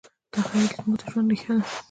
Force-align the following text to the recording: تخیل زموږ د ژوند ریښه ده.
تخیل 0.33 0.65
زموږ 0.75 0.95
د 0.99 1.01
ژوند 1.11 1.29
ریښه 1.31 1.53
ده. 1.59 1.65